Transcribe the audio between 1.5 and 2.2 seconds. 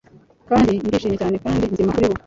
nzima kuri bo